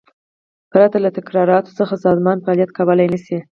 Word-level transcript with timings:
پرته 0.71 0.97
له 1.03 1.09
تدارکاتو 1.15 1.75
څخه 1.79 1.95
سازمان 2.05 2.37
فعالیت 2.43 2.71
کولای 2.77 3.07
نشي. 3.13 3.37